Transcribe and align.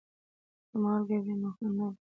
که 0.69 0.75
مالګه 0.83 1.17
وي 1.23 1.33
نو 1.41 1.49
خوند 1.55 1.73
نه 1.77 1.83
ورکیږي. 1.87 2.07